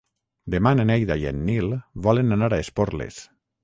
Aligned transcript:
Demà 0.55 0.71
na 0.79 0.85
Neida 0.91 1.19
i 1.25 1.29
en 1.33 1.45
Nil 1.51 1.79
volen 2.09 2.39
anar 2.41 2.53
a 2.55 2.63
Esporles. 2.67 3.27